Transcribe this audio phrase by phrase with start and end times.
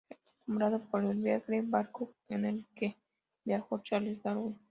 [0.09, 2.95] Está nombrado por el Beagle, barco en el que
[3.45, 4.57] viajó Charles Darwin.